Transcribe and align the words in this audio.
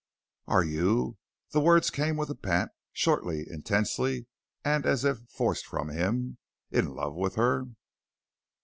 "Are 0.47 0.63
you" 0.63 1.19
the 1.51 1.61
words 1.61 1.91
came 1.91 2.17
with 2.17 2.31
a 2.31 2.35
pant, 2.35 2.71
shortly, 2.91 3.45
intensely, 3.47 4.25
and 4.65 4.83
as 4.83 5.05
if 5.05 5.19
forced 5.29 5.67
from 5.67 5.89
him 5.89 6.39
"in 6.71 6.95
love 6.95 7.13
with 7.13 7.35
her?" 7.35 7.65